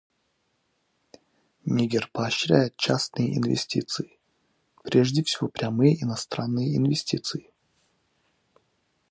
[1.67, 4.17] Нигер поощряет частные инвестиции,
[4.83, 7.51] прежде всего прямые иностранные инвестиции.